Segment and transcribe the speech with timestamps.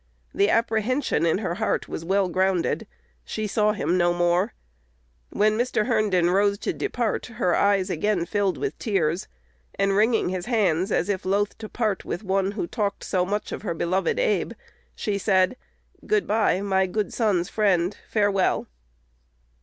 [0.33, 2.87] The apprehension in her "heart" was well grounded.
[3.23, 4.55] She "saw him no more."
[5.29, 5.85] When Mr.
[5.85, 9.27] Herndon rose to depart, her eyes again filled with tears;
[9.75, 13.51] and, wringing his hands as if loath to part with one who talked so much
[13.51, 14.53] of her beloved Abe,
[14.95, 15.55] she said,
[16.07, 17.95] "Good by, my good son's friend.
[18.09, 18.65] Farewell."